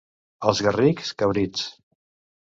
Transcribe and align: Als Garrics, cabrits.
Als 0.51 0.61
Garrics, 0.67 1.11
cabrits. 1.19 1.67